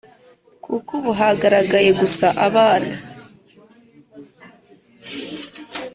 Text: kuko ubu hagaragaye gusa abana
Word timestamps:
kuko 0.63 0.89
ubu 0.97 1.11
hagaragaye 1.19 1.89
gusa 2.01 2.25
abana 2.47 2.95